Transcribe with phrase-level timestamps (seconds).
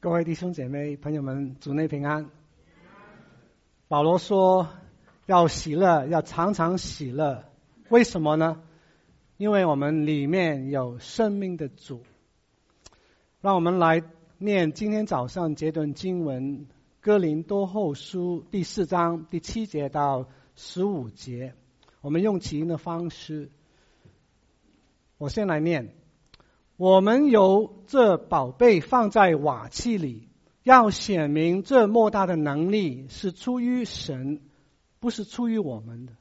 [0.00, 2.30] 各位弟兄姐妹、朋友们，主内平安。
[3.88, 4.68] 保罗说
[5.26, 7.44] 要喜乐，要常常喜乐。
[7.88, 8.62] 为什么呢？
[9.38, 12.04] 因为我们里面有生命的主。
[13.40, 14.04] 让我们来
[14.38, 16.58] 念今天早上这段经文，
[17.00, 21.54] 《哥林多后书》第四章第七节到十五节。
[22.02, 23.50] 我们用起音的方式，
[25.16, 25.97] 我先来念。
[26.78, 30.28] 我们有这宝贝放在瓦器里，
[30.62, 34.40] 要显明这莫大的能力是出于神，
[35.00, 36.12] 不是出于我们的。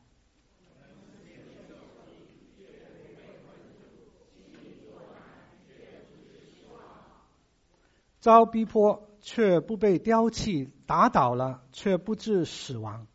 [8.20, 13.05] 遭逼迫却不被丢弃，打倒了却不致死亡。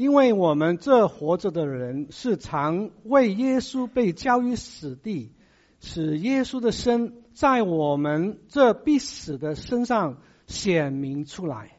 [0.00, 5.34] 因为我们这活着的人是常为耶稣被交于死地，
[5.78, 11.76] 使耶稣的生在我们这必死的身上显明出来。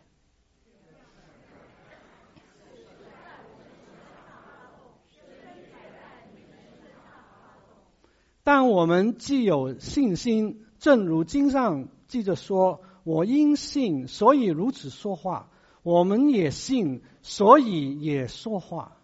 [8.44, 15.48] 但我们既有信心，正如经上记着说：“我因信，所以如此说话。”
[15.84, 18.98] 我们也信，所以也说话。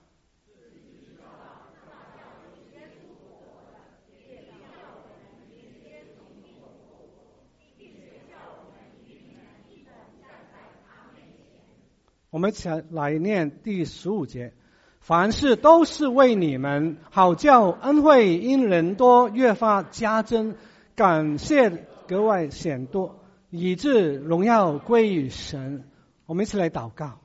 [12.29, 14.53] 我们一起来念第十五节：
[14.99, 20.55] 凡事都是为你们，好叫恩惠因人多越发加增，
[20.95, 21.71] 感谢
[22.07, 23.19] 格外显多，
[23.49, 25.89] 以致荣耀归于神。
[26.27, 27.21] 我们一起来祷告，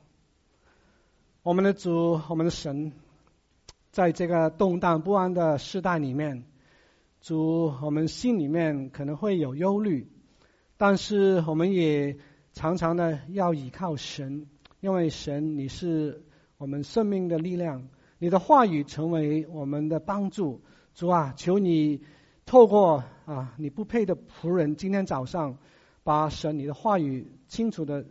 [1.43, 2.93] 我们的主，我们的神，
[3.91, 6.45] 在这个动荡不安的时代里面，
[7.21, 10.09] 主，我们心里面可能会有忧虑，
[10.77, 12.17] 但是我们也
[12.53, 14.47] 常常的要依靠神，
[14.79, 16.23] 因为神你是
[16.57, 17.89] 我们生命的力量，
[18.21, 20.63] 你的话语成为我们的帮助。
[20.95, 22.05] 主啊，求你
[22.47, 25.59] 透过啊你不配的仆人，今天早上
[26.05, 28.07] 把神你的话语清楚的。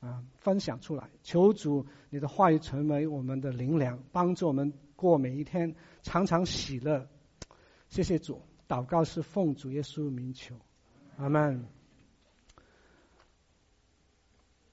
[0.00, 7.06] 啊，分享出来，求主你的话语成为我们的灵粮，帮助我们过每一天，常常喜乐。
[7.88, 10.54] 谢谢主，祷告是奉主耶稣名求，
[11.18, 11.66] 阿门。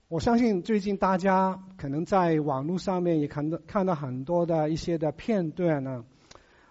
[0.07, 6.05] 我相信最近大家可能在网络上面也看到看到很多的一些的片段呢，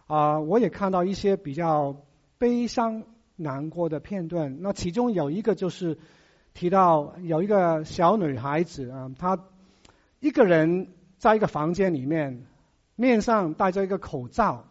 [0.06, 2.02] 啊，我也看到一些比较
[2.38, 3.04] 悲伤
[3.36, 4.62] 难过的片段。
[4.62, 5.98] 那其中有一个就是。
[6.56, 9.38] 提到有一个小女孩子啊，她
[10.20, 12.46] 一个人在一个房间里面，
[12.94, 14.64] 面上戴着一个口罩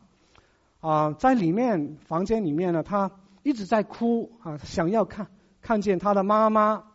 [0.80, 3.12] 啊，在里面房间里面呢，她
[3.44, 5.28] 一直在哭啊，想要看
[5.62, 6.86] 看见她的妈妈。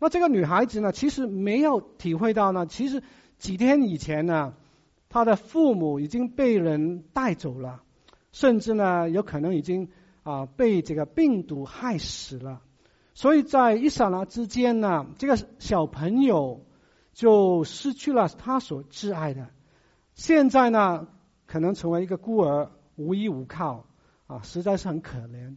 [0.00, 3.00] 那这个女孩子呢，其实没有体会到呢，其实
[3.38, 4.54] 几天以前呢，
[5.08, 7.80] 她的父母已经被人带走了，
[8.32, 9.88] 甚至呢，有可能已经
[10.24, 12.60] 啊被这个病毒害死了。
[13.14, 16.64] 所以在一刹那之间呢，这个小朋友
[17.12, 19.50] 就失去了他所挚爱的，
[20.14, 21.06] 现在呢，
[21.46, 23.84] 可能成为一个孤儿，无依无靠
[24.26, 25.56] 啊，实在是很可怜。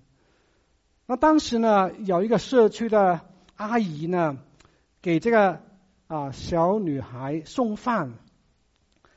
[1.05, 3.21] 那当时呢，有一个社区的
[3.55, 4.37] 阿姨呢，
[5.01, 5.61] 给这个
[6.07, 8.15] 啊小女孩送饭。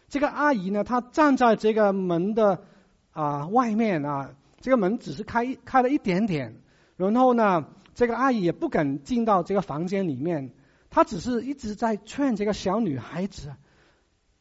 [0.09, 2.63] 这个阿姨呢，她站在这个门的
[3.11, 6.63] 啊外面啊，这个门只是开开了一点点，
[6.97, 7.67] 然后呢。
[7.99, 10.53] 这个阿姨也不敢进到这个房间里面，
[10.89, 13.57] 她只是一直在劝这个小女孩子：“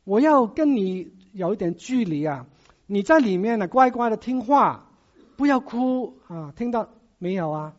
[0.06, 2.46] 我要跟你有一点距离啊，
[2.86, 4.92] 你在里面呢，乖乖的听话，
[5.38, 7.76] 不要哭啊，听到没有啊？”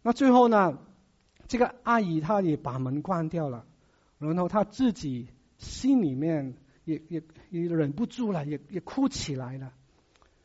[0.00, 0.78] 那最后呢，
[1.48, 3.66] 这个阿姨她也把门关掉了，
[4.18, 5.26] 然后她自己
[5.58, 9.72] 心里面也也也忍不住了，也也哭起来了。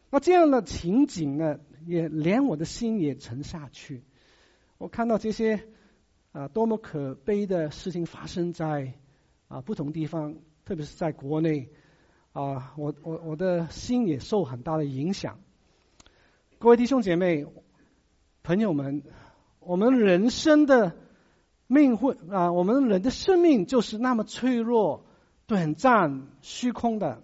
[0.09, 4.01] 那这样的情景呢，也连我的心也沉下去。
[4.79, 5.67] 我看到这些
[6.31, 8.93] 啊，多么可悲的事情发生在
[9.49, 11.67] 啊不同地方，特别是在国内
[12.31, 15.37] 啊，我我我的心也受很大的影响。
[16.59, 17.45] 各位弟兄姐妹、
[18.41, 19.03] 朋友们，
[19.59, 20.95] 我们人生的
[21.67, 25.05] 命会啊，我们人的生命就是那么脆弱、
[25.45, 27.21] 短暂、虚空的。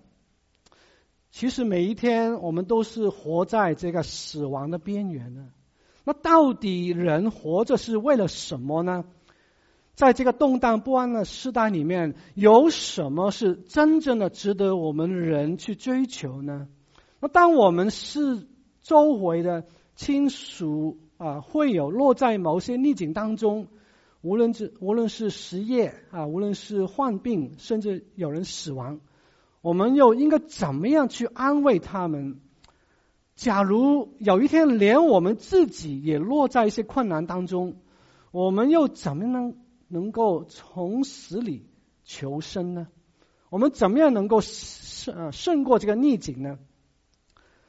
[1.31, 5.45] 其实每一天，我们都是活在这个死亡的边缘的。
[6.05, 9.03] 那到底人活着是为了什么呢？
[9.95, 16.67] 在这个动荡不安的时代里面，有什么是真正的值得我们人去追求呢？
[17.21, 18.45] 那当我们是
[18.81, 19.65] 周围的
[19.95, 23.67] 亲属啊，会有落在某些逆境当中，
[24.21, 28.99] 无论是无论是失业啊，无论是患病，甚至有人死亡，
[29.61, 32.41] 我们又应该怎么样去安慰他们？
[33.35, 37.75] 假如有一天连我们自己也落在一些困难当中，
[38.31, 39.55] 我们又怎么能
[39.87, 41.67] 能够从死里
[42.05, 42.87] 求生呢？
[43.49, 46.57] 我们怎么样能够胜胜过这个逆境呢？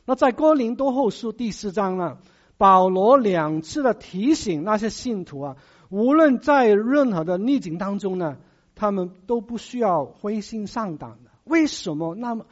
[0.04, 2.18] 那在哥林多后书第四章呢，
[2.56, 5.56] 保罗两次的提醒那些信徒啊，
[5.90, 8.38] 无论在任何的逆境当中呢，
[8.76, 11.30] 他们都不需要灰心丧胆的。
[11.42, 12.46] 为什么那么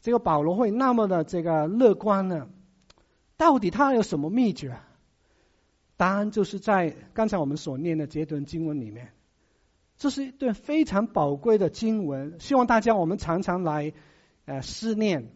[0.00, 2.46] 这个保罗会那么的这个乐观呢？
[3.40, 4.76] 到底他有什么秘诀？
[5.96, 9.14] 答案就是在刚才我们所念的这段经文里面。
[9.96, 13.94] 这是一段非常宝贵的经文，希望大家我们常常来
[14.44, 15.32] 呃思念。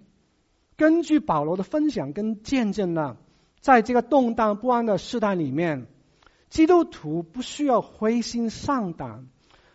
[0.77, 3.17] 根据保罗的分享跟见证呢，
[3.61, 5.87] 在这个动荡不安的时代里面，
[6.51, 9.29] 基督徒不需要灰心丧胆，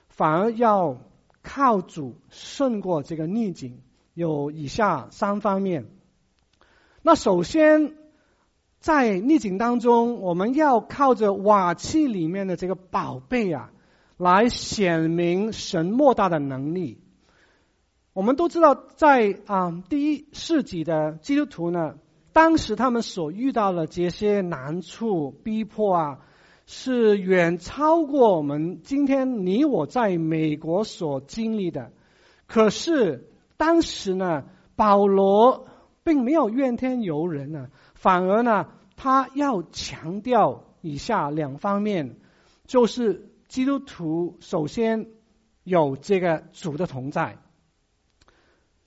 [0.07, 1.01] 反而要
[1.41, 3.81] 靠主胜过这个逆境。
[4.13, 5.87] 有以下三方面。
[7.01, 7.97] 那首先。
[8.79, 13.71] 在逆境当中，我们要靠着瓦器里面的这个宝贝啊，
[14.15, 16.97] 来显明神莫大的能力。
[18.13, 21.95] 我们都知道在，啊第一世纪的基督徒呢，
[22.31, 26.19] 当时他们所遇到的这些难处、逼迫啊，
[26.65, 31.91] 是远超过我们今天你我在美国所经历的。
[32.47, 34.45] 可是当时呢，
[34.77, 35.67] 保罗
[36.05, 37.67] 并没有怨天尤人呢。
[37.99, 42.15] 反而呢，他要强调以下两方面，
[42.65, 45.07] 就是基督徒首先
[45.65, 47.37] 有这个主的同在。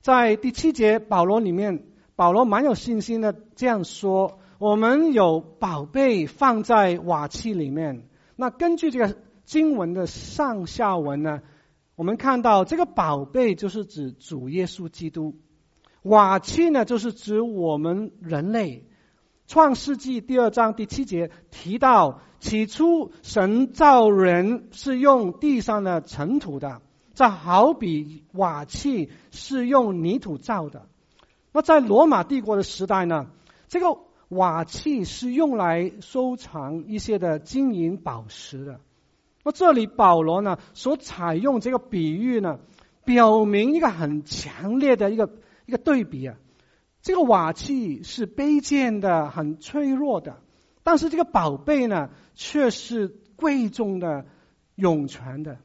[0.01, 1.85] 在第七节保罗里面，
[2.17, 11.43] 保罗蛮有信心的这样说：“我们有宝贝放在瓦器里面。”那根据这个经文的上下文呢，
[11.97, 15.37] 我们看到这个宝贝就是指主耶稣基督，
[16.01, 18.89] 瓦器呢就是指我们人类。
[19.53, 26.81] 创世纪第二章第七节提到，起初神造人是用地上的尘土的，
[27.13, 30.87] 这好比瓦器是用泥土造的。
[31.53, 33.27] 那在罗马帝国的时代呢，
[33.69, 33.99] 这个
[34.31, 38.81] 瓦器是用来收藏一些的金银宝石的。
[39.45, 42.59] 那这里保罗呢所采用这个比喻呢，
[43.05, 45.29] 表明一个很强烈的一个
[45.67, 46.37] 一个对比啊。
[47.03, 50.41] 这个瓦器是卑贱的、很脆弱的，
[50.85, 54.25] 但是这个宝贝呢，却是贵重的、
[54.77, 55.59] 永存的。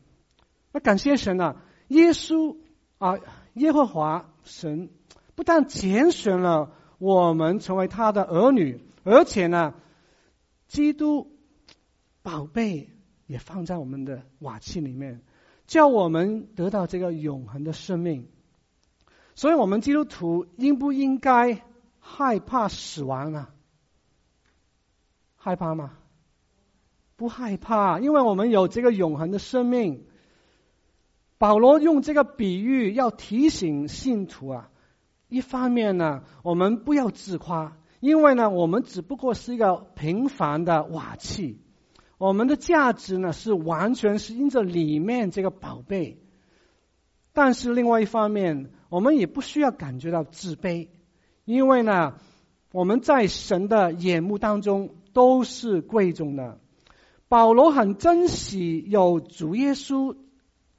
[0.72, 2.57] 那感谢神啊，耶稣
[2.98, 3.19] 啊，
[3.54, 4.89] 耶和华神
[5.36, 9.75] 不但拣选了我们成为他的儿女，而且呢，
[10.68, 11.31] 基督
[12.24, 12.90] 宝贝
[13.28, 15.22] 也放在我们的瓦器里面，
[15.68, 18.28] 叫我们得到这个永恒的生命。
[19.38, 21.62] 所以我们基督徒应不应该
[22.00, 23.54] 害怕死亡啊？
[25.36, 25.94] 害怕吗？
[27.18, 30.07] 不害怕，因为我们有这个永恒的生命。
[31.38, 34.72] 保罗用这个比喻要提醒信徒啊，
[35.28, 41.62] 一方面呢，我们不要自夸，因为呢，我们只不过是一个平凡的瓦器，
[42.18, 46.18] 我们的价值呢是完全是因着里面这个宝贝。
[47.38, 50.88] 但是另外一方面，我们也不需要感觉到自卑，
[51.46, 52.16] 因为呢，
[52.72, 56.58] 我们在神的眼目当中都是贵重的。
[57.28, 60.16] 保罗很珍惜有主耶稣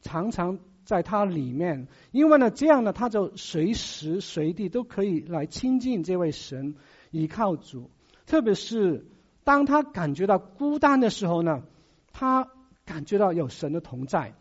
[0.00, 6.74] 常常在他里面，因为呢，这样呢，他就随时随地都可以来亲近这位神，
[7.12, 7.88] 依靠主。
[8.26, 9.06] 特别是
[9.44, 11.62] 当他感觉到孤单的时候呢，
[12.12, 12.48] 他
[12.84, 14.34] 感觉到有神的同在。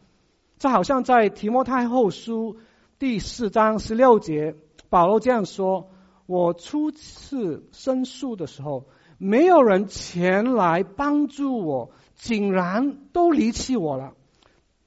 [0.60, 2.58] 这好像在提摩太后书
[2.98, 4.56] 第四章十六节，
[4.90, 5.92] 保罗这样说
[6.26, 8.88] ：“我初次申诉的时候，
[9.20, 14.16] 没有人前来帮助我，竟然都离弃我了。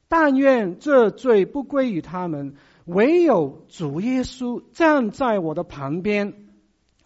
[0.09, 6.35] 但愿这罪不归于他们，唯有主耶稣站在我的旁边，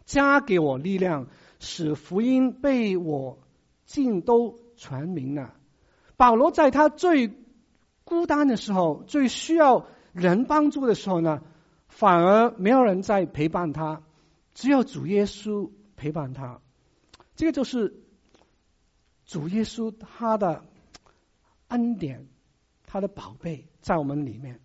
[0.07, 1.27] 加给我力量，
[1.59, 3.37] 使福音被我
[3.85, 5.53] 尽都传明了。”
[6.17, 7.29] 保罗在他最
[8.05, 11.43] 孤单的时候，最需要人帮助的时候呢，
[11.89, 14.03] 反而没有人在陪伴他，
[14.55, 16.61] 只有主耶稣陪伴他。
[17.35, 18.03] 这个就是
[19.25, 20.65] 主耶稣他的
[21.69, 22.29] 恩典，
[22.87, 24.61] 他的宝贝在我们里面。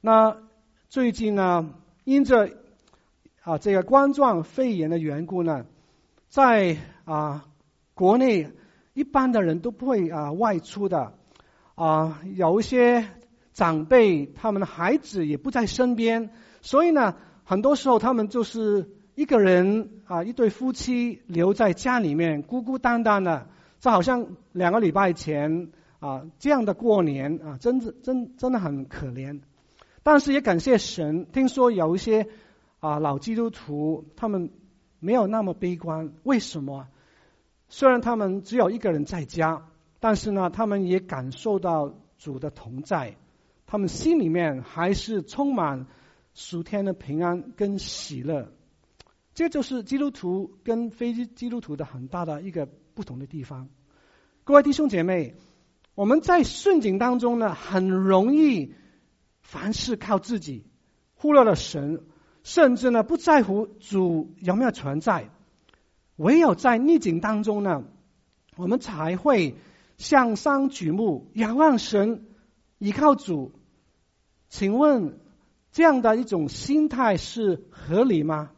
[0.00, 0.40] 那
[0.88, 1.74] 最近呢，
[2.04, 2.50] 因着
[3.42, 5.66] 啊这个冠状肺炎的缘故呢，
[6.28, 7.48] 在啊
[7.94, 8.52] 国内
[8.94, 11.17] 一般的人都不会啊外出的
[11.78, 13.06] 啊，有一些
[13.52, 16.30] 长辈他们的孩子也不在身边，
[16.60, 23.46] 所以呢，很多时候他们就是一个人啊一对夫妻留在家里面孤孤单单的，
[23.78, 25.68] 就好像两个礼拜前
[26.00, 29.38] 啊这样的过年啊，真的真真的很可怜。
[30.02, 32.26] 但是也感谢神，听说有一些
[32.80, 34.50] 啊老基督徒，他们
[34.98, 36.12] 没有那么悲观。
[36.24, 36.88] 为什么？
[37.68, 39.62] 虽然他们只有一个人在家，
[40.00, 43.16] 但是呢，他们也感受到主的同在，
[43.66, 45.86] 他们心里面还是充满
[46.34, 48.52] 属天的平安跟喜乐。
[49.34, 53.68] 这就是基督徒跟非基督徒的很大的一个不同的地方。
[54.44, 55.34] 各位弟兄姐妹，
[55.94, 58.74] 我们在顺境当中呢，很容易。
[59.40, 60.66] 凡事靠自己，
[61.14, 62.04] 忽略了神，
[62.42, 65.30] 甚至呢不在乎主有没有存在。
[66.16, 67.82] 唯有在逆境当中呢，
[68.56, 69.54] 我们才会
[69.98, 72.24] 向上举目，仰望神，
[72.78, 73.52] 依靠主。
[74.48, 75.18] 请问
[75.72, 78.52] 这样的一种心态是合理吗？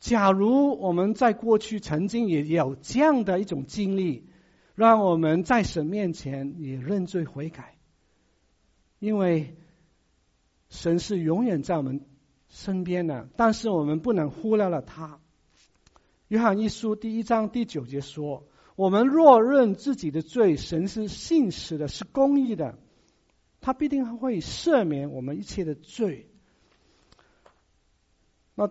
[0.00, 4.28] 假如我们在过去曾经也有这样的一种经历，
[4.74, 7.76] 让我们在神面前也认罪悔改。
[8.98, 9.56] 因为
[10.70, 12.00] 神是永远在我们
[12.48, 15.20] 身边的，但是我们不能忽略了他。
[16.28, 22.78] 约翰一书第一章第九节说：“我们若认自己的罪，神是信实的，是公义的，
[23.60, 26.28] 他必定会赦免我们一切的罪。”
[28.54, 28.70] 那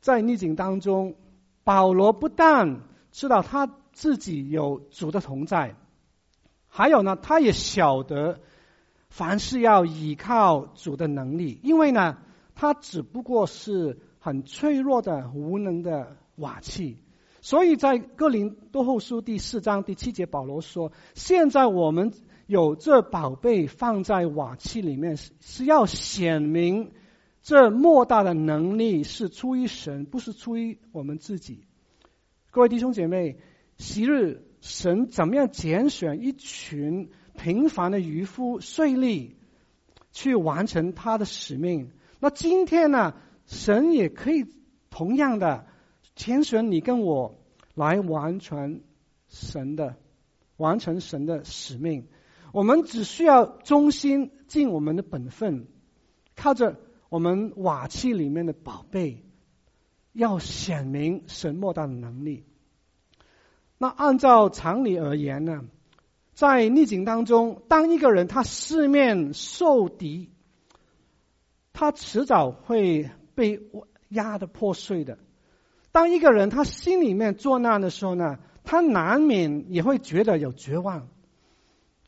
[0.00, 1.16] 在逆境当中，
[1.64, 5.74] 保罗不但知道他自己有主的同在，
[6.68, 8.40] 还有呢，他也晓得。
[9.12, 12.18] 凡事要依靠主的能力，因为呢，
[12.54, 17.02] 他只不过是很脆弱的、无能的瓦器。
[17.40, 22.12] 所以在哥林多后书第四章第七节，保罗说：“现在我们
[22.46, 26.92] 有这宝贝放在瓦器里面，是是要显明
[27.42, 31.64] 这莫大的能力是出于神，不是出于我们自己。”
[32.50, 33.38] 各位弟兄姐妹，
[33.78, 37.10] 昔日神怎么样拣选一群？
[37.38, 39.30] 平凡的渔夫税吏
[40.12, 41.90] 去完成他的使命。
[42.18, 43.14] 那今天呢？
[43.46, 44.46] 神也可以
[44.90, 45.64] 同样的
[46.20, 47.38] 拣选你跟我
[47.74, 48.82] 来完成
[49.26, 49.96] 神的
[50.58, 52.08] 完成神的使命。
[52.52, 55.66] 我们只需要忠心尽我们的本分，
[56.36, 59.24] 靠着我们瓦器里面的宝贝，
[60.12, 62.44] 要显明神莫大的能力。
[63.78, 65.64] 那按照常理而言呢？
[66.34, 70.28] 在逆境当中，当一个人他四面受敌，
[71.72, 73.70] 他迟早会被
[74.10, 75.16] 压得破碎的。
[75.92, 81.08] 当一个人他心里面作难的时候呢，他难免也会觉得有绝望。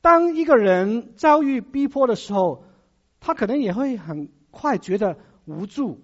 [0.00, 2.64] 当一个人遭遇逼迫的时候，
[3.20, 6.00] 他可能也会很快觉得无助。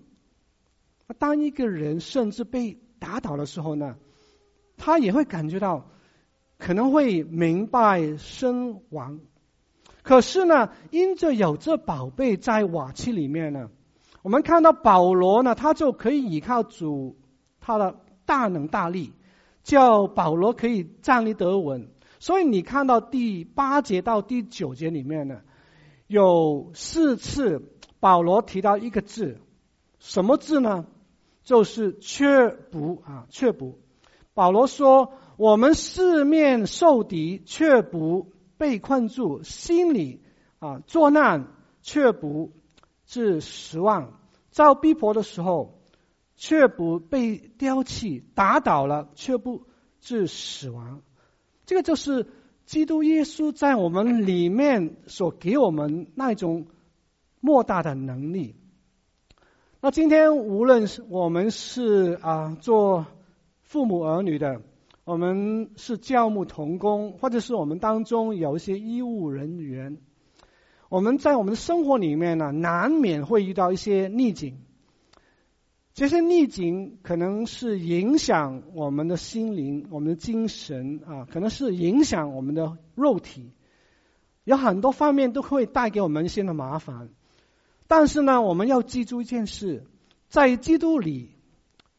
[1.19, 3.97] 当一个人甚至被打倒的时候呢，
[4.77, 5.89] 他也会感觉到。
[6.61, 9.21] 可能会明白身亡，
[10.03, 13.71] 可是呢，因着有这宝贝在瓦器里面呢，
[14.23, 17.17] 我们看到保罗呢，他就可以依靠主
[17.69, 19.13] 他的大能大力，
[19.63, 21.91] 叫保罗可以站立得稳。
[22.19, 25.43] 所以你看到第八节到第九节里面呢，
[26.07, 27.63] 有四次
[28.01, 29.39] 保罗提到一个字，
[29.99, 30.87] 什么字呢？
[31.45, 33.79] 就是却不啊，却不。
[34.33, 35.13] 保罗说。
[35.39, 40.21] 我们四面受敌，却不被困住；心里
[40.59, 41.47] 啊作难，
[41.81, 42.51] 却不
[43.07, 44.19] 致失望；
[44.51, 45.78] 遭逼迫的时候，
[46.39, 49.65] 却不被丢弃；打倒了，却不
[50.01, 51.03] 致死亡。
[51.67, 52.27] 这个就是
[52.65, 56.69] 基督耶稣在我们里面所给我们那种
[57.41, 58.55] 莫大的能力。
[59.83, 63.05] 那今天无论是我们是啊做
[63.61, 64.63] 父母儿女的。
[65.05, 69.97] 我们是教牧同工，或者是我们当中有一些医务人员，
[70.91, 74.59] 我们在我们的生活里面呢，难免会遇到一些逆境。
[75.99, 83.51] 这些逆境可能是影响我们的心灵、我们的精神啊，可能是影响我们的肉体，
[84.45, 87.09] 有很多方面都会带给我们一些的麻烦。
[87.89, 89.89] 但是呢，我们要记住一件事，
[90.29, 91.31] 在基督里，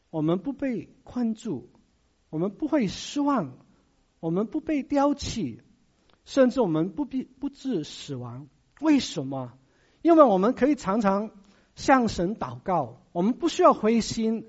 [0.08, 1.68] 我们不被困住。
[2.30, 3.52] 我们不会失望，
[4.18, 5.60] 我们不被丢弃，
[6.24, 8.48] 甚至我们不必不致死亡。
[8.80, 9.52] 为什么？
[10.00, 11.32] 因为我们可以常常
[11.80, 14.46] 向神祷告，我们不需要灰心。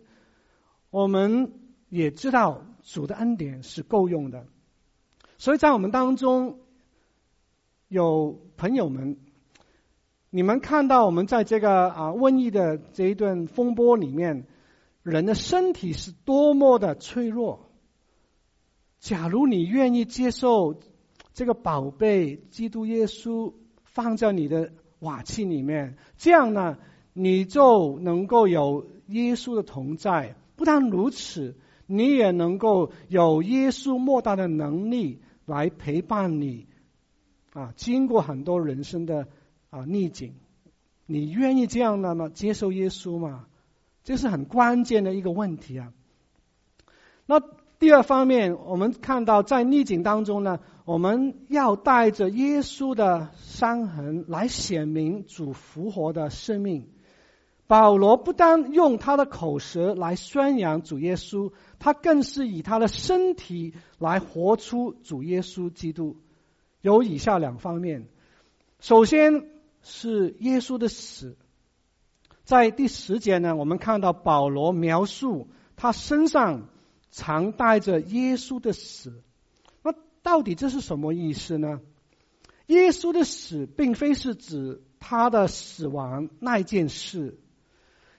[0.90, 1.54] 我们
[1.88, 4.46] 也知道主的恩典是够用的，
[5.38, 6.60] 所以在我们当中
[7.88, 9.18] 有朋友们，
[10.30, 14.46] 你们看到我们在这个啊瘟疫的这一段风波里面，
[15.02, 17.70] 人的身体是多么的脆弱。
[19.00, 20.80] 假如你愿意接受
[21.34, 23.54] 这个宝贝基督耶稣
[23.86, 26.78] 放在你的瓦器里面，这样呢，
[27.14, 30.36] 你就能够有耶稣的同在。
[30.56, 31.56] 不但如此，
[31.88, 36.68] 你也能够有耶稣莫大的能力来陪伴你
[37.52, 37.74] 啊！
[37.76, 39.28] 经过很多人生的
[39.72, 40.36] 啊逆境，
[41.06, 42.30] 你愿意这样的吗？
[42.30, 43.48] 接受耶稣吗？
[44.04, 45.92] 这是很关键的一个问题啊。
[47.26, 47.42] 那
[47.80, 56.88] 第二方面，我们看到在逆境当中呢，我们要带着耶稣的伤痕来显明主复活的生命。
[57.72, 66.18] 保罗不单用他的口舌来宣扬主耶稣，他更是以他的身体来活出主耶稣基督。
[66.82, 68.10] 有以下两方面：
[68.82, 69.48] 首先
[69.82, 71.38] 是耶稣的死，
[72.44, 75.48] 在第十节呢，我们看到保罗描述
[75.78, 76.68] 他身上
[77.10, 79.24] 常带着耶稣的死。
[79.82, 81.80] 那到底这是什么意思呢？
[82.66, 87.40] 耶稣的死并非是指他的死亡那一件事。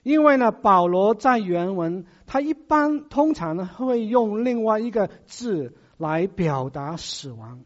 [0.03, 7.61] 因为呢，保罗在原文，他一般通常呢会用另外一个字来表达死亡。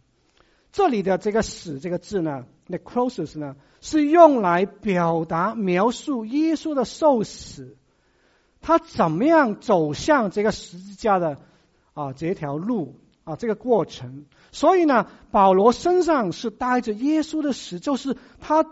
[0.71, 7.79] 这里的这个“死”这个字呢，necrosis 呢，是用来表达描述耶稣的受死，
[8.61, 11.39] 他怎么样走向这个十字架的
[11.95, 14.27] 啊这条路啊这个过程。
[14.53, 18.67] 所以呢，保罗身上是带着耶稣的死，就是他。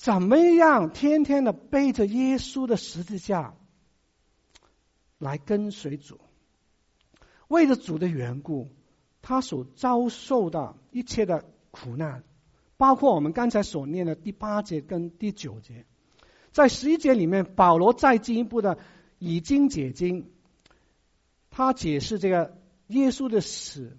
[0.00, 0.88] 怎么样？
[0.88, 3.52] 天天的背着耶稣的十字架
[5.18, 6.18] 来跟随主，
[7.48, 8.70] 为了主的缘故，
[9.20, 12.24] 他所遭受的一切的苦难，
[12.78, 15.84] 包括我们刚才所念的第八节跟第九节，
[16.50, 18.78] 在十一节里面，保罗再进一步的
[19.18, 20.30] 以经解经，
[21.50, 23.98] 他解释这个耶稣的死，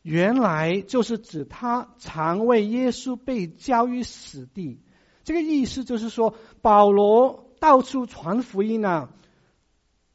[0.00, 4.80] 原来就是指他常为耶稣被交于死地。
[5.28, 9.10] 这个意思就是说，保罗到处传福音呢，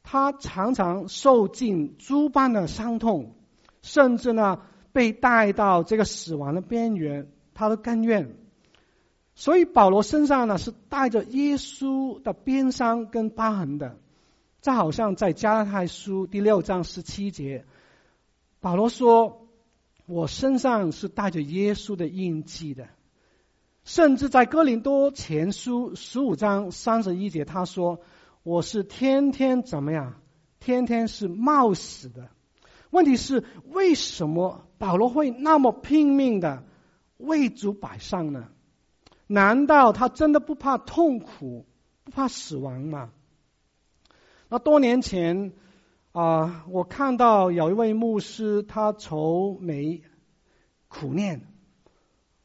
[0.02, 3.36] 他常常受尽诸般的伤痛，
[3.80, 8.34] 甚至呢被带到这个死亡的边缘，他都甘愿。
[9.36, 13.96] 所以保罗身上呢是带着耶稣的鞭伤跟疤痕的，
[14.62, 17.64] 这好像在加拉太书第六章十七节，
[18.58, 19.46] 保罗说
[20.06, 22.88] ：“我身上是带着耶稣的印记的。”
[23.84, 28.00] 甚至在哥林多前书十五章三十一节，他说
[28.42, 30.14] ：“我是天天怎么样？
[30.58, 32.28] 天天是冒死的。”
[32.90, 36.64] 问题是为什么保罗会那么拼命的
[37.18, 38.48] 为主摆上呢？
[39.26, 41.66] 难道他真的不怕痛苦、
[42.04, 43.10] 不怕死亡吗？
[44.48, 45.52] 那多年前
[46.12, 50.02] 啊、我看到有一位牧师，他愁眉
[50.86, 51.53] 苦念。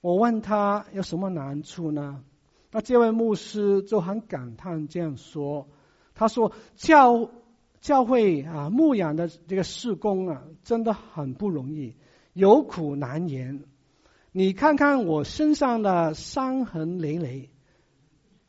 [0.02, 2.24] 我问他有什么难处呢？
[2.72, 5.68] 那这位牧师就很感叹这样说
[6.14, 7.32] ：“他说教
[7.82, 11.96] 教会啊牧养的这个事工啊，真的很不容易，
[12.34, 13.64] 有苦难言。
[14.32, 17.50] 你看看我身上的伤痕累累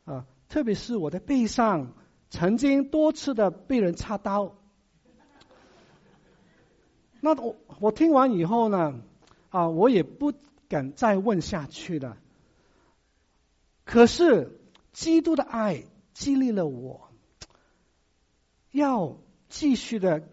[0.05, 1.93] 啊，特别是我的背上，
[2.29, 4.55] 曾经多次的被人插刀。
[7.19, 9.01] 那我我听完以后呢，
[9.49, 10.31] 啊，我也不。”
[10.71, 12.17] 敢再问下去了。
[13.83, 14.57] 可是
[14.93, 17.09] 基督的爱激励了我，
[18.71, 19.17] 要
[19.49, 20.23] 继续的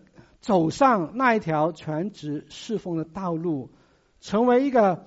[0.41, 3.71] 走上那一条全职侍奉的道路，
[4.21, 5.07] 成为一个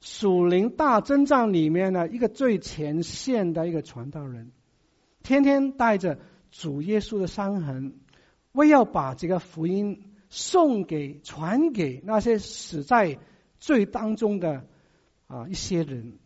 [0.00, 4.52] 属灵大征战里面的一个最前线的一个传道人，
[5.24, 6.20] 天天带着
[6.52, 7.98] 主耶稣的伤痕，
[8.52, 13.18] 为要把这个福音送给、传给那些死在。
[13.58, 14.66] 最当中的
[15.26, 16.18] 啊一些人，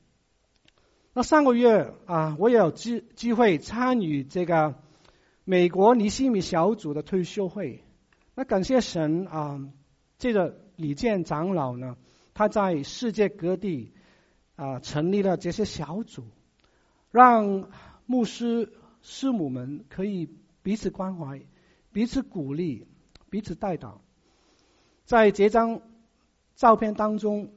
[1.15, 4.75] 那上个月啊，我也有机机会参与这个
[5.45, 7.83] 美国尼西米小组的退休会。
[8.35, 9.61] 那感谢神啊，
[10.19, 11.97] 这个李健长老呢，
[12.35, 13.93] 他在世界各地
[14.57, 16.25] 啊成立了这些小组，
[17.11, 17.71] 让
[18.07, 20.29] 牧师师母们可以
[20.63, 21.41] 彼此关怀、
[21.93, 22.87] 彼此鼓励、
[23.31, 24.03] 彼此带导，
[25.07, 25.81] 在这张。
[26.63, 27.51] 照片当中，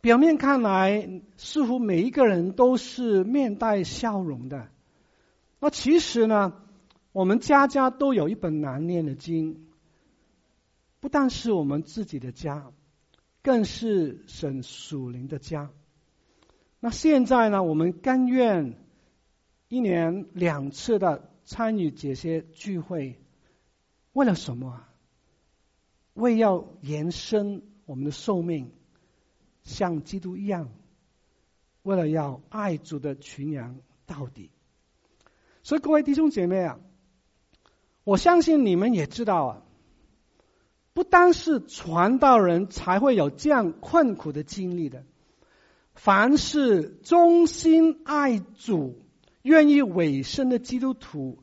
[0.00, 4.70] 表面看来似乎每一个人都是面带笑容的，
[5.60, 6.54] 那其实呢，
[7.12, 9.66] 我们家家都有一本难念的经，
[11.00, 12.72] 不但是我们自己的家，
[13.42, 15.68] 更是神属灵的家。
[16.80, 18.78] 那现在呢，我们甘愿
[19.68, 23.20] 一年两次的参与这些聚会，
[24.14, 24.82] 为了什么？
[26.16, 28.72] 为要延伸我们的寿命，
[29.62, 30.70] 像基督一样，
[31.82, 33.76] 为了要爱主的群羊
[34.06, 34.50] 到底。
[35.62, 36.80] 所以各位弟兄姐妹啊，
[38.02, 39.62] 我相信你们也知道啊，
[40.94, 45.04] 不单是传道人才会有这样困苦的经历的，
[45.92, 49.04] 凡是忠心爱主、
[49.42, 51.42] 愿意委身的基督徒，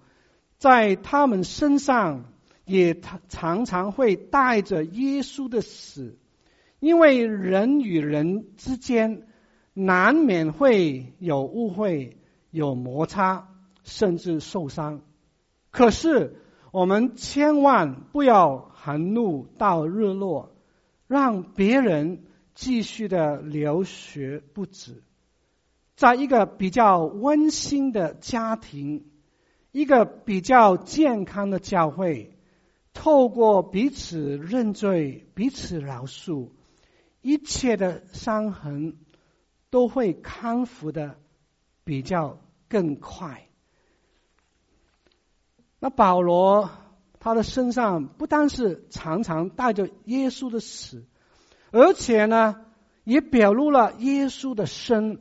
[0.58, 2.33] 在他们身上
[2.66, 3.00] 也
[3.30, 6.18] 常常会带着耶稣的死，
[6.80, 9.28] 因为人与人之间
[9.74, 12.18] 难免会有误会、
[12.52, 13.50] 有摩擦。
[13.86, 15.02] 甚至受伤，
[15.70, 16.38] 可是
[16.72, 20.56] 我们千万不要含怒到日落，
[21.06, 22.24] 让别人
[22.56, 25.04] 继续的流血不止。
[25.98, 29.04] 在一个比较温馨的家庭，
[29.74, 32.33] 一个比较健康的教会，
[32.94, 36.50] 透过彼此认罪、彼此饶恕，
[37.22, 38.98] 一切的伤痕
[39.70, 41.18] 都会康复的
[41.84, 43.48] 比较更快。
[45.80, 46.70] 那保罗
[47.20, 51.04] 他的身上不单是常常带着耶稣的死，
[51.72, 52.66] 而且呢，
[53.04, 55.20] 也表露了耶稣的生。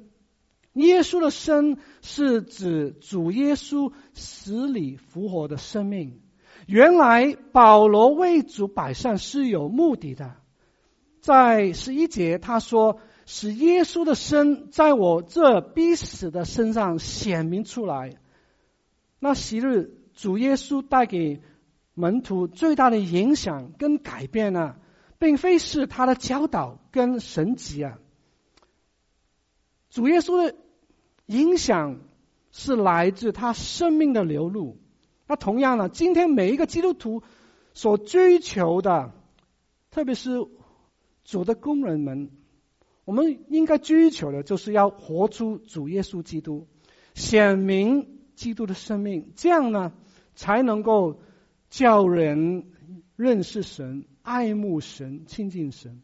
[0.74, 6.20] 耶稣的生是指主耶稣死里复活的生命。
[6.66, 10.36] 原来保罗为主摆上是有目的的。
[11.20, 18.16] 在十一节他说：“使耶稣的生在我这必死的身上显明出来。”
[19.18, 19.98] 那昔日。
[20.14, 21.40] 主耶稣带给
[21.94, 24.76] 门徒最大的影响跟改变呢，
[25.18, 27.98] 并非是他的教导跟神迹啊。
[29.88, 30.54] 主耶稣的
[31.24, 32.00] 影响
[32.50, 34.81] 是来自他生命的流露。
[35.32, 37.22] 那同样呢，今天每一个基督徒
[37.72, 39.14] 所追求的，
[39.90, 40.46] 特别是
[41.24, 42.30] 主的工人们，
[43.06, 46.66] 我们应该追求的就是要活出主耶稣基督，
[47.14, 49.94] 显明基督的生命，这样呢，
[50.34, 51.22] 才能够
[51.70, 52.66] 叫人
[53.16, 56.02] 认识神、爱慕神、亲近神。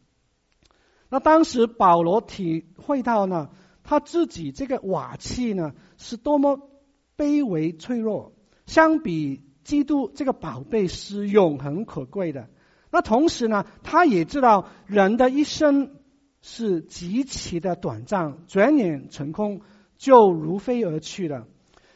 [1.11, 3.51] 那当时保罗体会到呢，
[3.85, 6.71] 他自己这个瓦器呢，是多么
[7.19, 8.33] 卑微脆弱，
[8.69, 12.49] 相比基督这个宝贝是永恒可贵的。
[12.91, 15.97] 那同时呢，他也知道人的一生
[16.43, 19.63] 是极其的短暂，转眼成空，
[19.97, 21.47] 就如飞而去了。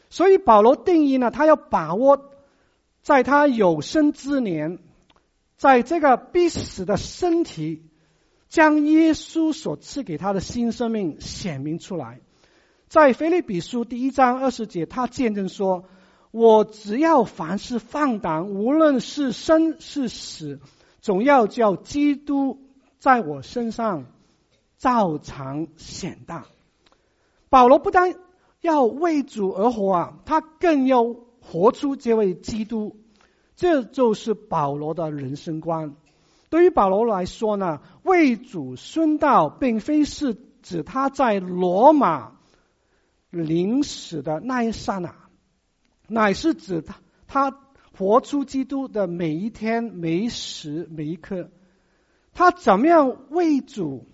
[0.09, 2.31] 所以保罗定义呢，他要把握
[3.01, 4.79] 在他有生之年，
[5.55, 7.83] 在这个必死的身体，
[8.49, 12.21] 将耶稣所赐给他的新生命显明出来。
[12.87, 15.85] 在腓立比书第一章二十节，他见证说
[16.33, 20.59] ：“我只要凡事放胆，无论是生是死，
[20.99, 22.59] 总要叫基督
[22.97, 24.05] 在我身上
[24.79, 26.47] 照常显大。”
[27.49, 28.15] 保罗不但
[28.61, 31.03] 要为主而活啊，他更要
[31.39, 32.95] 活出这位基督，
[33.55, 35.93] 这就是保罗的人生观。
[36.49, 42.31] 对于保罗来说呢，为主殉道，并非是指他在罗马
[43.29, 45.13] 临死的那一刹那，
[46.13, 47.59] 乃是指他他
[47.97, 51.49] 活出基督的每一天、每一时、每一刻。
[52.33, 54.07] 他怎么样为主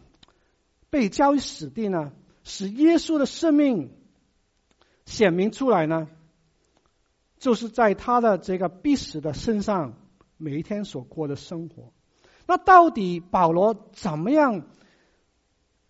[0.89, 2.11] 被交于死地呢？
[2.43, 3.91] 使耶稣的生命。
[5.05, 6.07] 显明出来呢，
[7.39, 9.95] 就是在他的这个必死的身上，
[10.37, 11.91] 每一天所过的生活。
[12.45, 14.67] 那到底保罗怎么样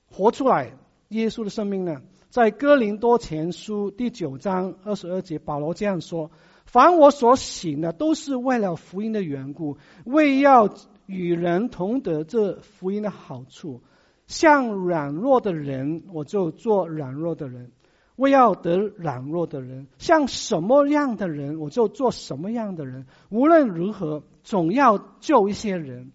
[0.09, 0.71] 活出来
[1.09, 2.01] 耶稣的生命呢？
[2.29, 6.29] 在哥林多前书第九章二十二节，保罗这样说
[6.65, 10.69] ：“凡我所行的，都是为了福音的缘故，为要
[11.07, 13.81] 与人同得这福音的好处。
[14.27, 17.71] 像软弱的人，我就做软弱的人。”
[18.15, 23.07] 为要得软弱的人，像什么样的人，我就做什么样的人。
[23.29, 26.11] 无论如何，总要救一些人。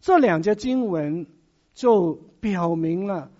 [0.00, 1.26] 这两节经文
[1.74, 3.32] 就表明了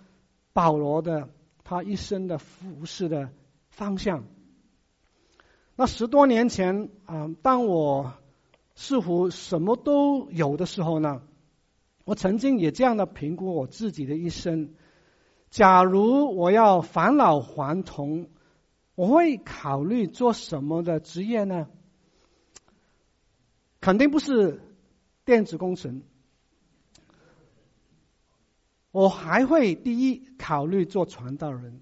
[0.51, 1.29] 保罗的
[1.69, 3.29] 他一生的服饰的
[3.69, 4.23] 方向。
[5.75, 8.13] 那十多年前啊，当我
[8.73, 11.21] 似乎什么都有的时候呢，
[12.05, 14.73] 我曾经也这样的评估我自己的一生。
[15.51, 18.29] 假如我要返老还童，
[18.95, 21.67] 我会考虑做什么的职业呢？
[23.79, 24.59] 肯定不是
[25.23, 26.01] 电子工程。
[28.91, 31.81] 我还会第一考虑做传道人，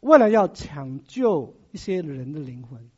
[0.00, 2.88] 为了要抢救一些人的灵魂。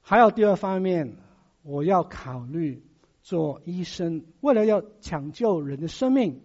[0.00, 1.16] 还有第二方面，
[1.62, 2.82] 我要考虑
[3.22, 6.40] 做医生，为了要抢救人的生命。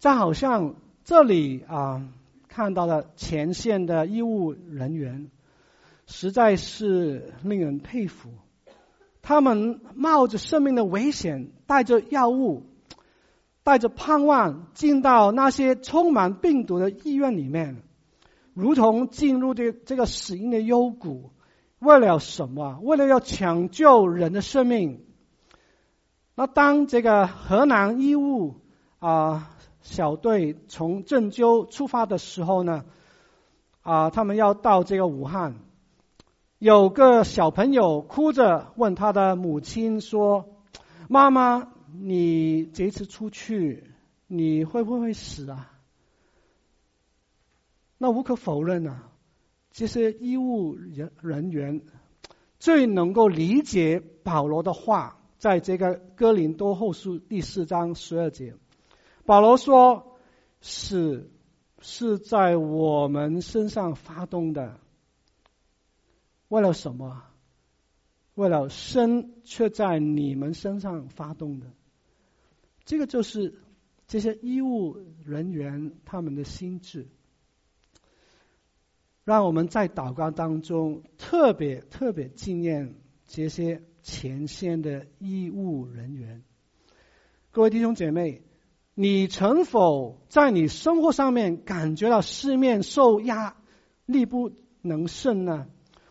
[0.00, 2.08] 这好像这里啊
[2.48, 5.30] 看到的前线的医务人员，
[6.06, 8.30] 实在是令人佩服。
[9.20, 12.64] 他们冒着生命的危险，带着药物，
[13.68, 17.82] 带着盼望，进到那些充满病毒的医院里面，
[18.54, 21.32] 如同进入这这个死荫的幽谷。
[21.78, 22.78] 为了什么？
[22.82, 25.04] 为了要抢救人的生命。
[26.34, 28.62] 那当这个河南医务
[29.00, 29.50] 啊
[29.82, 32.86] 小队从郑州出发的时候呢，
[33.82, 35.56] 啊，他们要到这个武汉。
[36.58, 40.46] 有个小朋友哭着问他的母亲说
[41.06, 43.84] ：“妈妈，你这次出去，
[44.26, 45.72] 你会不会死啊？”
[47.98, 49.10] 那无可否认啊，
[49.70, 51.80] 这些医务人人员
[52.58, 58.54] 最能够理解保罗的话，在这个哥林多后书第四章十二节，
[59.24, 60.18] 保罗说
[60.60, 61.30] ：“死
[61.80, 64.78] 是在我们身上发动的。”
[66.48, 67.24] 为了什么？
[68.34, 71.66] 为了生却在你们身上发动的，
[72.88, 73.52] 这个就是
[74.06, 77.06] 这些医务人员他们的心智。
[79.24, 82.94] 让我们在祷告当中特别特别纪念
[83.26, 86.42] 这些前线的医务人员。
[87.50, 88.40] 各位弟兄姐妹，
[88.94, 93.54] 你曾否在你生活上面感觉到四面受压，
[94.06, 95.66] 力不能胜呢？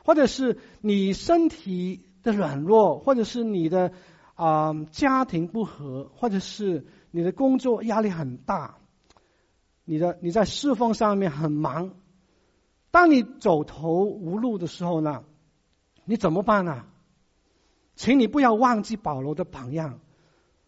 [0.05, 3.93] 或者是你身体的软弱，或者是你的
[4.37, 8.77] 啊、家庭不和，或者是你的工作压力很大，
[9.83, 11.95] 你的你在侍奉上面很忙，
[12.91, 15.23] 当你走投无路的时候呢，
[16.05, 16.85] 你怎么办呢？
[17.95, 19.99] 请你不要忘记保罗的榜样，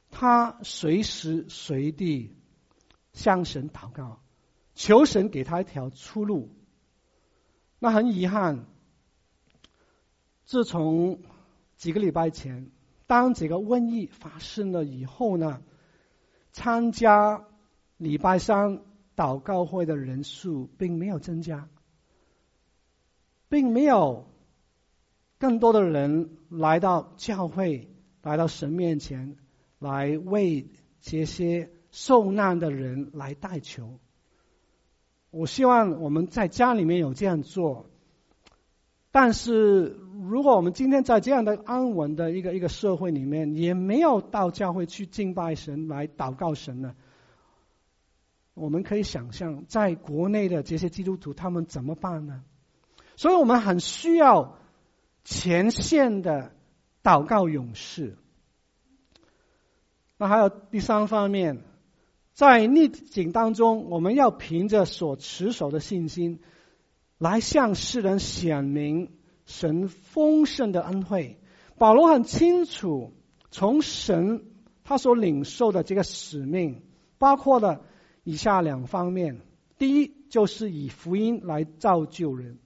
[0.09, 2.35] 他随时随地
[3.13, 4.19] 向神祷告，
[4.73, 6.49] 求神给他一条出路。
[7.77, 8.65] 那很遗憾。
[10.45, 11.19] 自从
[11.77, 12.71] 几个礼拜前，
[13.09, 15.63] 当这个瘟疫发生了以后呢，
[16.51, 17.43] 参加
[17.97, 18.81] 礼拜三
[19.15, 21.67] 祷告会的人数并没有增加，
[23.49, 24.27] 并没有
[25.39, 27.89] 更多的人来到教会，
[28.21, 29.37] 来到神面前，
[29.79, 30.67] 来为
[31.01, 33.97] 这些受难的人来代求。
[35.31, 37.89] 我希望我们在家里面有这样做。
[39.11, 39.97] 但是，
[40.29, 46.93] 如果我们今天在这样的安稳的一个一个社会里面，也没有到教会去敬拜神、来祷告神呢？
[48.53, 52.43] 我们可以想象，在国内的这些基督徒他们怎么办呢？
[53.15, 54.55] 所以我们很需要
[55.23, 56.51] 前线的
[57.01, 58.15] 祷告勇士。
[60.17, 61.63] 那还有第三方面，
[62.33, 66.39] 在逆境当中，我们要凭着所持守的信心。
[67.17, 69.11] 来向世人显明
[69.49, 71.39] 神丰盛的恩惠。
[71.79, 73.13] 保罗很清楚，
[73.49, 74.45] 从神
[74.83, 76.83] 他所领受的这个使命，
[77.17, 77.81] 包括了
[78.23, 79.41] 以下两方面：
[79.79, 82.59] 第一，就是以福音来造就人。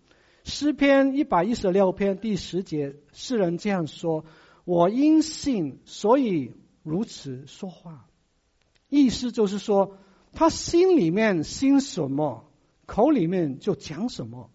[0.43, 4.25] 诗篇一百一十六篇第十节，诗人这样说
[4.65, 6.51] ：“我因信，所以
[6.83, 8.07] 如此说话。”
[8.89, 9.97] 意思就是说，
[10.33, 12.43] 他心里面信什么。
[12.85, 14.51] 口里面就讲什么，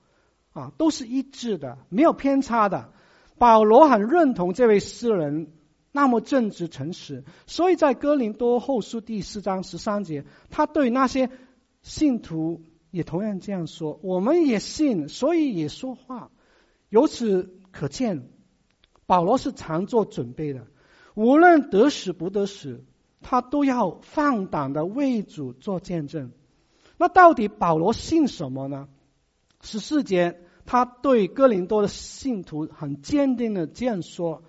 [0.58, 2.92] 啊，都是一致的，没有偏差的。
[3.38, 5.52] 保罗很认同这位诗人
[5.92, 11.30] 那么正直诚实，所以在哥林多后书第四章十三节，他对那些
[11.82, 16.30] 信徒也同样这样说：我们也信，所以也说话。
[16.88, 18.28] 由此可见，
[19.06, 20.66] 保罗是常做准备的，
[21.14, 22.84] 无论得死不得死，
[23.20, 26.32] 他都要放胆的为主做见证。
[26.96, 28.88] 那到底保罗信什么呢？
[29.60, 30.40] 十四节，
[30.70, 34.42] 他对哥林多的信徒很坚定的这样说：“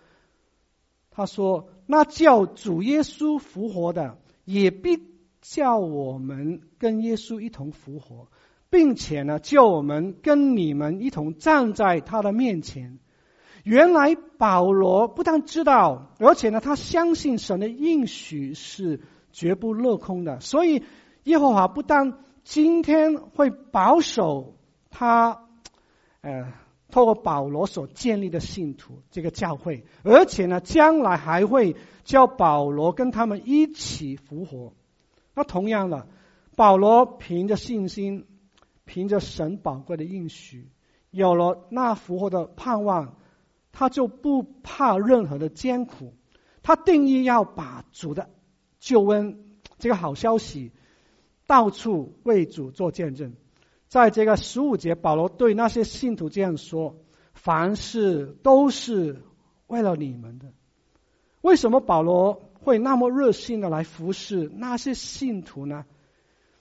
[1.12, 5.02] 他说，那叫主耶稣复活的，也必
[5.40, 8.28] 叫我们跟耶稣一同复活，
[8.70, 13.00] 并且呢，叫我们跟你们一同站在他的面前。”
[13.64, 19.00] 原来保罗不但知道，而且呢，他相信神的应许是
[19.32, 20.84] 绝不落空的，所以
[21.24, 24.56] 耶和华不但今天会保守
[24.90, 25.46] 他
[26.22, 26.54] 呃
[26.92, 34.74] 透过保罗所建立的信徒这个教会，而且呢，将来还会叫保罗跟他们一起复活。
[35.36, 36.08] 那同样的，
[36.56, 38.26] 保罗凭着信心，
[38.86, 40.68] 凭着神宝贵的应许，
[41.12, 43.16] 有了那复活的盼望，
[43.72, 46.16] 他就不怕任何的艰苦。
[46.64, 48.30] 他定义要把主的
[48.80, 50.72] 救恩这个好消息
[51.48, 53.36] 到处为主做见证。
[53.90, 56.96] 在这个十五节，保罗对那些信徒这样说
[57.34, 59.24] ：“凡事都是
[59.66, 60.54] 为了你们的。”
[61.42, 65.86] 为什么保罗会那么热心的来服侍那些信徒呢？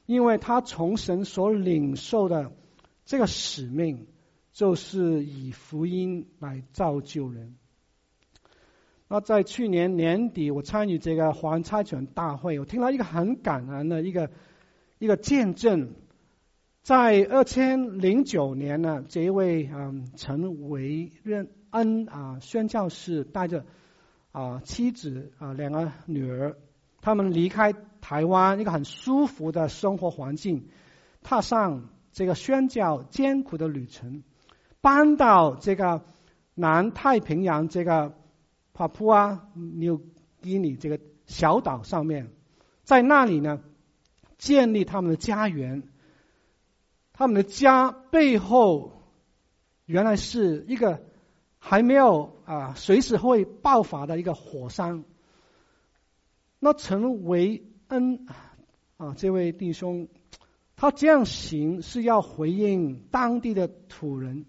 [0.06, 2.50] 因为他从神所领受的
[3.04, 4.06] 这个使命，
[4.54, 7.56] 就是以福音来造就人。
[9.06, 14.30] 那在去年年底，我参与这个华人差遣大会，我听到一个很感人的一个
[14.98, 15.92] 一个见证。
[16.82, 23.64] 在二千零九年呢，这一位嗯陈维任恩啊宣教士带着
[24.32, 26.56] 啊妻子啊两个女儿，
[27.00, 30.68] 他们离开台湾一个很舒服的生活环境，
[31.22, 34.22] 踏上这个宣教艰苦的旅程，
[34.80, 36.02] 搬到这个
[36.54, 38.14] 南太平洋这个。
[38.74, 40.00] 帕普亚纽
[40.40, 42.28] 几内这个小岛上面，
[42.84, 43.58] 在那里呢，
[44.36, 45.82] 建立他们的家园。
[47.18, 48.92] 他们的家背后，
[49.86, 51.02] 原来是一个
[51.58, 55.02] 还没有啊，随时会爆发的一个火山。
[56.60, 58.24] 那陈维恩
[58.98, 60.06] 啊，这位弟兄，
[60.76, 64.46] 他这样行是要回应当地的土人。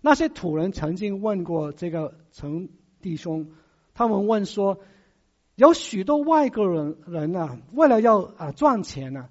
[0.00, 2.70] 那些土人曾经问过这个陈。
[3.02, 3.50] 弟兄，
[3.94, 4.80] 他们问说
[5.56, 9.30] ：“有许多外国人人啊，为了要啊赚钱呢、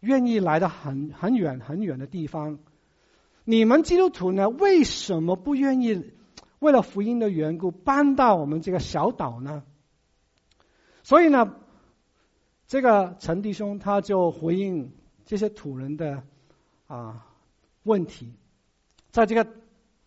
[0.00, 2.58] 愿意来到很很远很远的地方。
[3.44, 6.12] 你们基督徒呢，为什么不愿意
[6.58, 9.62] 为了福音的缘故搬到我们这个小岛呢？”
[11.02, 11.54] 所以呢，
[12.66, 14.92] 这个陈弟兄他就回应
[15.24, 16.22] 这些土人的
[16.86, 17.26] 啊
[17.82, 18.34] 问题，
[19.10, 19.46] 在这个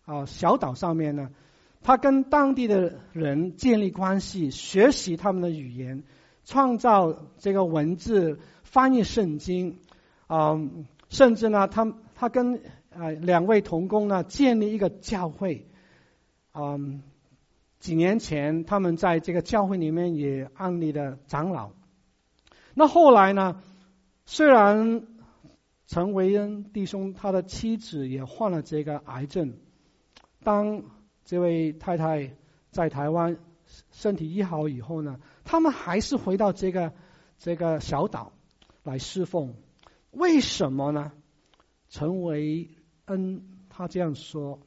[0.04, 1.30] 啊小岛上面呢。
[1.86, 6.02] 他跟当地的人建立关系，学习他们的语言，
[6.46, 9.80] 创造这个文字，翻译圣经，
[10.26, 15.66] 啊、嗯，甚至呢，他他跟啊两位同工呢建立一个教会，
[16.52, 17.02] 啊、嗯，
[17.80, 21.70] 几年前他们在这个教会里面也安立了长老。
[22.74, 23.62] 那后来呢，
[24.26, 25.06] 虽然
[25.86, 29.54] 陈维恩弟兄他的妻子也患了这个癌症，
[30.42, 30.84] 当。
[31.26, 32.36] 这位太太
[32.70, 33.38] 在台湾
[33.92, 36.92] 身体医好以后呢，他们还是回到这个
[37.38, 38.30] 这个小岛
[38.82, 39.54] 来侍奉。
[40.16, 41.12] 为什么呢？
[41.88, 42.68] 陈维
[43.06, 44.60] 恩他这样说：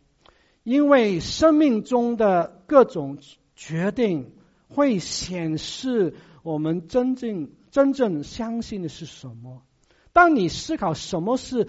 [0.63, 3.17] 因为生命中的各种
[3.55, 4.31] 决定
[4.69, 9.63] 会显示我们真正真正相信的是什么。
[10.13, 11.67] 当你思考什么是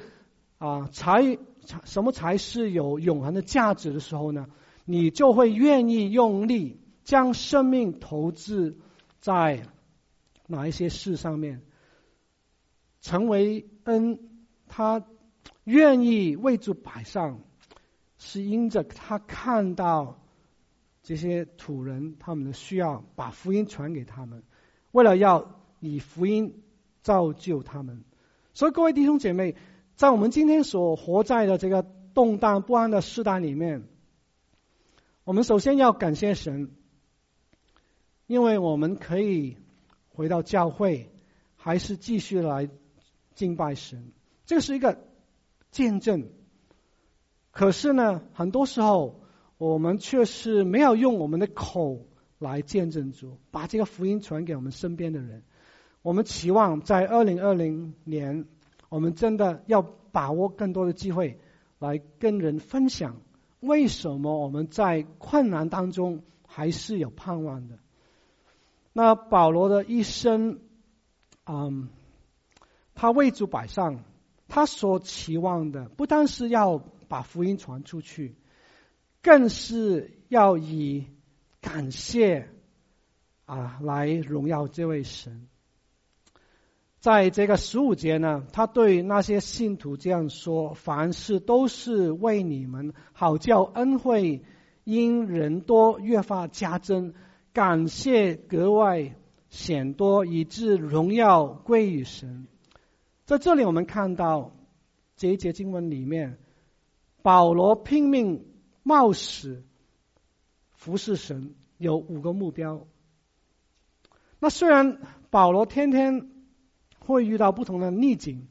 [0.58, 1.38] 啊才
[1.84, 4.46] 什么才是有永恒的价值的时候呢？
[4.84, 8.78] 你就会愿意用力将生命投资
[9.20, 9.66] 在
[10.46, 11.60] 哪一些事上面？
[13.00, 14.18] 成为恩
[14.66, 15.04] 他
[15.64, 17.40] 愿意为主摆上，
[18.18, 20.20] 是因着他看到
[21.02, 24.42] 这些土人他们的需要，把福音传给他们，
[24.92, 26.62] 为了要以福音
[27.02, 28.04] 造就他们。
[28.52, 29.56] 所以各位弟兄姐妹，
[29.94, 31.82] 在我们今天所活在的这个
[32.14, 33.86] 动荡不安的时代里面。
[35.24, 36.70] 我们首先要感谢神，
[38.26, 39.58] 因为我们可以
[40.08, 41.10] 回到教会，
[41.56, 42.68] 还是继续来
[43.38, 44.10] 敬拜神，
[44.46, 44.98] 这是一个
[45.70, 46.28] 见证。
[47.52, 49.20] 可是呢，很多时候
[49.58, 52.04] 我们却是没有用我们的口
[52.40, 55.44] 来见证主，把这个福音传给我们身边的人。
[56.02, 58.44] 我们期望在二零二零年，
[58.88, 61.38] 我们真的要把握更多的机会
[61.78, 63.20] 来跟人分享。
[63.60, 67.78] 为什么我们在困难当中还是有盼望的？
[68.92, 70.58] 那保罗的一生，
[71.46, 71.88] 嗯，
[73.00, 74.02] 他为主摆上，
[74.48, 78.34] 他所期望的不单是要把福音传出去，
[79.22, 81.06] 更是要以
[81.60, 82.48] 感谢
[83.44, 85.46] 啊来荣耀这位神。
[86.98, 94.42] 在这个十五节呢，他对那些信徒这样说：“凡事都是为你们，好叫恩惠
[94.82, 97.14] 因人多越发加增，
[97.52, 99.14] 感谢格外
[99.50, 102.48] 显多，以致荣耀归于神。”
[103.28, 104.56] 在这里，我们看到
[105.16, 106.38] 这一节经文里面，
[107.20, 108.46] 保罗拼命
[108.82, 109.62] 冒死
[110.70, 112.86] 服侍神，有五个目标。
[114.38, 116.30] 那虽然保罗天天
[117.00, 118.48] 会遇到不同的逆境，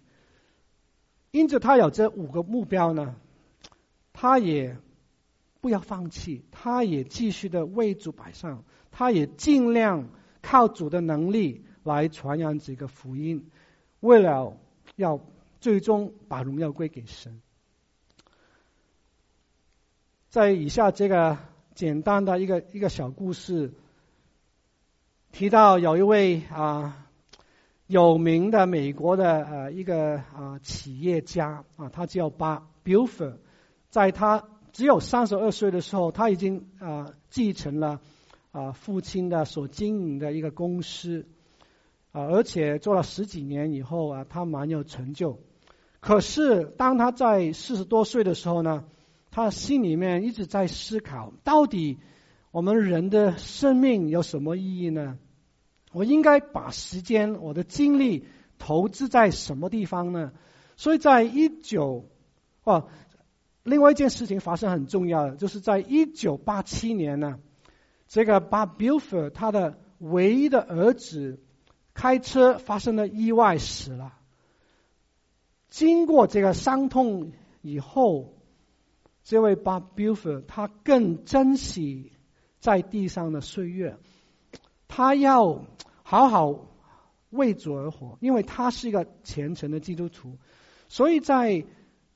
[1.32, 3.15] 因此他有这五个目标呢，
[4.13, 4.78] 他也
[5.59, 10.09] 不要放弃，他也继续的为主摆上，他也尽量
[10.43, 13.49] 靠主的能力来传扬这个福音，
[14.01, 14.55] 为了
[14.97, 15.21] 要
[15.61, 17.41] 最终把荣耀归给神。
[20.27, 21.37] 在以下这个
[21.73, 23.71] 简单的一个一个小故事。
[25.29, 27.05] 提到有一位啊
[27.85, 33.37] 有名的美国的呃一个啊企业家啊，他叫巴 Buford，
[33.89, 37.99] 在他只有三十二岁的时候，他已经啊继承了
[38.51, 41.27] 啊父亲的所经营的一个公司
[42.12, 45.39] 啊，而且做了十几年以后啊，他蛮有成就。
[45.99, 48.86] 可是当他在四十多岁的时候呢，
[49.32, 51.97] 他心里面一直在思考，到底。
[52.49, 55.20] 我们人的生命有什么意义呢？
[55.91, 58.26] 我应该把时间、我的精力
[58.58, 60.32] 投资在什么地方呢？
[60.76, 62.10] 所以在一九
[62.64, 62.88] 哦，
[63.64, 67.38] 另外一件事情发生很重要的，就是在一九八七年呢，
[68.08, 71.39] 这个 Bob Buford 他的唯一的儿子
[71.97, 74.13] 开车发生了意外死了。
[75.67, 77.31] 经过这个伤痛
[77.61, 78.35] 以后，
[79.23, 82.13] 这位 Bob Buford 他更珍惜。
[82.59, 83.97] 在地上的岁月，
[84.87, 85.65] 他要
[86.03, 86.67] 好好
[87.29, 90.37] 为主而活，因为他是一个虔诚的基督徒，
[90.87, 91.65] 所以在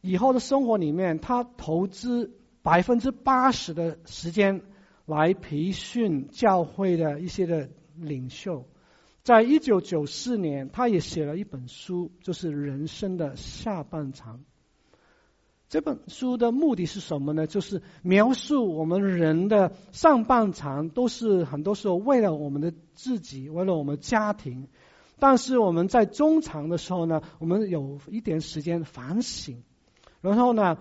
[0.01, 2.31] 以后的生活里面，他投资
[2.63, 4.61] 百分之八十的时间
[5.05, 8.65] 来培训教会的一些的领袖。
[9.23, 14.37] 在一九九四年，他也写了一本书，就是《人生的下半场》。
[15.69, 17.47] 这本书的目的是什么呢？
[17.47, 24.67] 就是描述我们人的上半场都是很多时候为了我们的自己，为了我们家庭，
[25.17, 29.63] 但是我们在中场的时候呢，我们有一点时间反省，
[30.19, 30.77] 然后呢，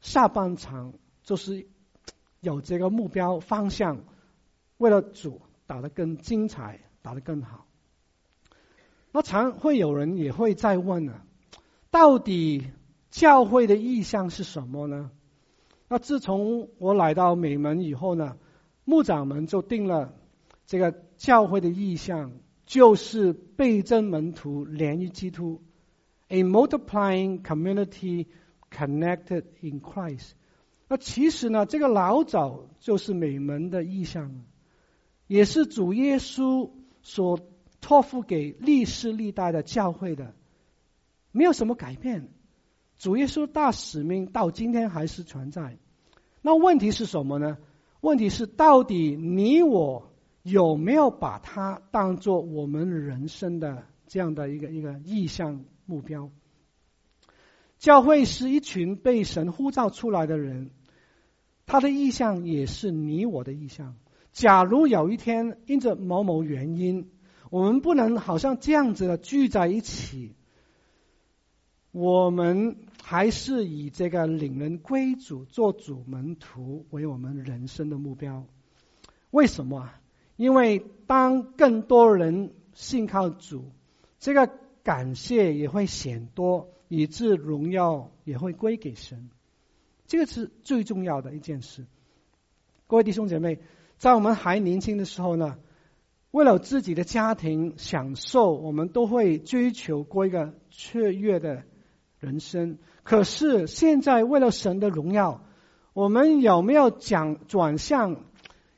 [0.00, 1.66] 下半场就是
[2.40, 4.04] 有这个目标方向，
[4.78, 7.66] 为了主打得更精彩，打得更好。
[9.12, 11.24] 那常会有人也会再问啊，
[11.90, 12.70] 到底？
[13.08, 15.10] 教会的意向是什么呢？
[15.88, 18.36] 那自从我来到美门以后呢，
[18.84, 20.12] 牧长们就定了
[20.66, 22.32] 这个教会的意向，
[22.66, 25.62] 就是倍增门徒连于基督
[26.28, 28.26] ，a multiplying community
[28.70, 30.32] connected in Christ。
[30.88, 34.44] 那其实呢，这个老早就是美门的意向，
[35.26, 36.70] 也是主耶稣
[37.02, 37.40] 所
[37.80, 40.34] 托付给历世历代的教会的，
[41.32, 42.28] 没有什么改变。
[42.98, 45.78] 主耶稣大使命到今天还是存在，
[46.42, 47.58] 那问题是什么呢？
[48.00, 50.12] 问题是到底你我
[50.42, 56.30] 有没有把它当做我们人生的这样的一个一个意向目标？
[57.78, 60.70] 教会是一群被神呼召出来的人，
[61.66, 63.96] 他的意向也是你我的意向。
[64.36, 67.10] 假如有一天因着某某原因，
[67.48, 70.34] 我们不能好像这样子的聚在一起。
[71.90, 78.44] 我们还是以这个领人归主、做主门徒为我们人生的目标。
[79.30, 79.90] 为什么？
[80.36, 83.72] 因为当更多人信靠主，
[84.18, 84.50] 这个
[84.82, 89.30] 感谢也会显多，以致荣耀也会归给神。
[90.06, 91.86] 这个是最重要的一件事。
[92.86, 93.58] 各位弟兄姐妹，
[93.98, 95.56] 在我们还年轻的时候呢，
[96.30, 101.64] 为了自己的家庭享受，我们都会追求过一个雀跃的。
[102.18, 105.42] 人生，可是现在为了神的荣耀，
[105.92, 108.24] 我们有没有讲转向，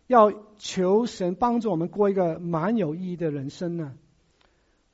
[0.08, 3.94] 要求神帮助我们过一个蛮有意义的人生呢？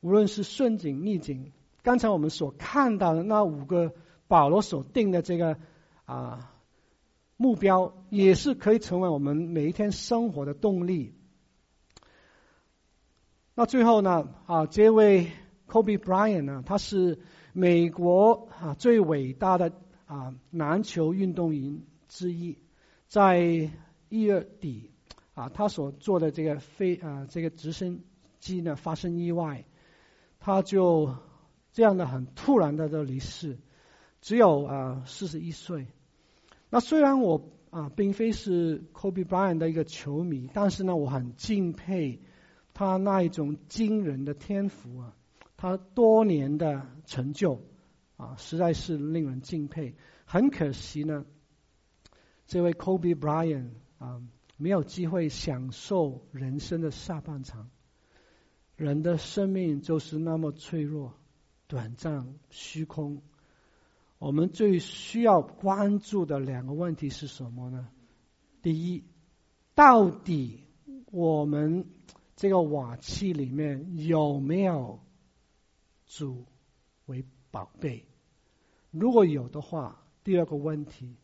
[0.03, 1.53] 无论是顺境逆境，
[1.83, 3.95] 刚才我们所看到的那五个
[4.29, 5.57] 保罗所定的这个
[6.05, 6.53] 啊
[7.37, 11.15] 目标，也是可以成为我们每一天生活的动力。
[13.55, 15.31] 那最后呢，啊，这位
[15.69, 17.21] Kobe Bryant 呢，他是。
[17.57, 19.71] 美国啊，最伟大的
[20.07, 22.59] 啊篮球运动员之一，
[23.07, 23.71] 在
[24.09, 24.91] 一月底
[25.35, 28.01] 啊，他所坐的这个飞啊这个直升
[28.41, 29.67] 机呢发生意外，
[30.41, 31.15] 他就
[31.73, 33.57] 这样的很突然的就离世，
[34.21, 35.87] 只有啊四十一岁。
[36.75, 42.21] 那虽然我啊并非是 Kobe Bryant 的一个球迷，但是呢我很敬佩
[42.73, 45.15] 他那一种惊人的天赋啊。
[45.57, 47.61] 他多年的成就，
[48.17, 49.95] 啊，实在是令人敬佩。
[50.25, 51.25] 很可惜呢，
[52.49, 54.21] 这位 Kobe Bryant 啊，
[54.57, 57.71] 没有机会享受人生的下半场。
[58.75, 61.15] 人的生命就是那么脆弱、
[61.69, 63.23] 短暂、虚空。
[64.25, 67.91] 我们最需要关注的两个问题是什么呢？
[68.63, 69.05] 第一，
[69.75, 70.65] 到底
[71.11, 71.85] 我们
[72.35, 74.99] 这个瓦器里面有没有
[76.07, 76.47] 主
[77.05, 78.07] 为宝贝？
[78.91, 81.17] 如果有的话，第二个问题，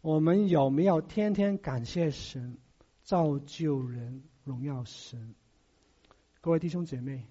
[0.00, 2.56] 我们有没有天天感谢神、
[3.02, 5.34] 造就人、荣耀神？
[6.40, 7.26] 各位弟兄姐妹，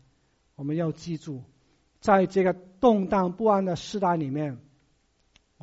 [0.55, 1.43] 我们要记住，
[2.01, 4.57] 在这个动荡不安的时代里面，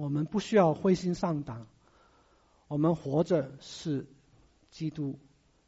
[0.00, 1.66] 我们不需要灰心丧胆。
[2.68, 4.06] 我们活着是
[4.70, 5.18] 基督，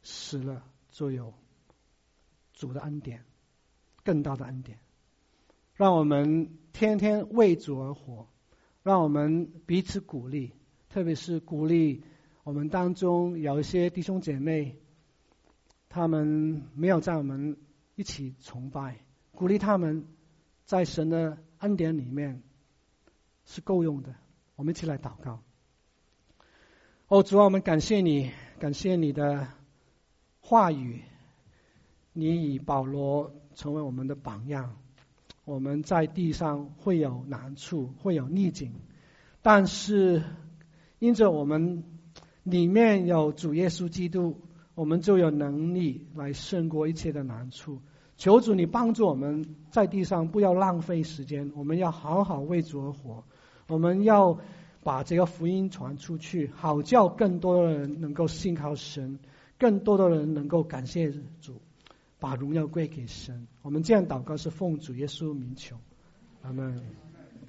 [0.01, 1.33] 死了就有
[2.53, 3.23] 主的恩典，
[4.03, 4.79] 更大的恩典。
[5.75, 8.27] 让我们天天为主而活，
[8.81, 10.53] 让我们彼此鼓励，
[10.89, 12.03] 特别是鼓励
[12.43, 14.77] 我们当中有一些弟兄姐妹，
[15.89, 17.57] 他们没有在我们。
[17.95, 18.97] 一起崇拜，
[19.33, 20.07] 鼓励他们，
[20.65, 22.41] 在神的恩典里面
[23.45, 24.13] 是够用的。
[24.55, 25.39] 我们一起来祷告。
[27.07, 29.47] 哦，主啊，我们感谢你，感谢你的
[30.41, 31.01] 话语。
[32.13, 34.75] 你以保罗成为我们的榜样。
[35.45, 38.73] 我们在地上会有难处，会有逆境，
[39.41, 40.23] 但是
[40.99, 41.83] 因着我们
[42.43, 44.39] 里面有主耶稣基督。
[44.75, 47.79] 我们就有能力来胜过一切的难处。
[48.17, 53.23] 求主你帮助我们在地上不要浪费时间，我们要好好为主而活。
[53.67, 54.39] 我们要
[54.83, 59.19] 把这个福音传出去，好叫更多的人能够信靠神，
[59.57, 61.11] 更多的人能够感谢
[61.41, 61.61] 主，
[62.19, 63.47] 把荣耀归给神。
[63.61, 65.77] 我们这样祷告是奉主耶稣名求，
[66.41, 66.81] 阿门。